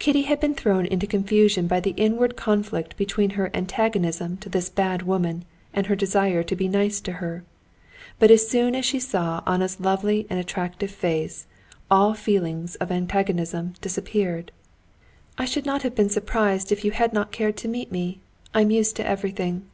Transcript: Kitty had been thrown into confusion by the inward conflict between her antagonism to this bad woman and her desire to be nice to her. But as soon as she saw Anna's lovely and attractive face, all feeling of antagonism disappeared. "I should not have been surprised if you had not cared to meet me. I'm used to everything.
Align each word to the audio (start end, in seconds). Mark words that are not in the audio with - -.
Kitty 0.00 0.22
had 0.22 0.40
been 0.40 0.56
thrown 0.56 0.86
into 0.86 1.06
confusion 1.06 1.68
by 1.68 1.78
the 1.78 1.94
inward 1.96 2.34
conflict 2.34 2.96
between 2.96 3.30
her 3.38 3.48
antagonism 3.54 4.36
to 4.38 4.48
this 4.48 4.68
bad 4.68 5.02
woman 5.02 5.44
and 5.72 5.86
her 5.86 5.94
desire 5.94 6.42
to 6.42 6.56
be 6.56 6.66
nice 6.66 7.00
to 7.02 7.12
her. 7.22 7.44
But 8.18 8.32
as 8.32 8.48
soon 8.48 8.74
as 8.74 8.84
she 8.84 8.98
saw 8.98 9.40
Anna's 9.46 9.78
lovely 9.78 10.26
and 10.28 10.40
attractive 10.40 10.90
face, 10.90 11.46
all 11.88 12.12
feeling 12.12 12.68
of 12.80 12.90
antagonism 12.90 13.74
disappeared. 13.80 14.50
"I 15.38 15.44
should 15.44 15.64
not 15.64 15.82
have 15.82 15.94
been 15.94 16.10
surprised 16.10 16.72
if 16.72 16.84
you 16.84 16.90
had 16.90 17.12
not 17.12 17.30
cared 17.30 17.56
to 17.58 17.68
meet 17.68 17.92
me. 17.92 18.18
I'm 18.52 18.72
used 18.72 18.96
to 18.96 19.06
everything. 19.06 19.66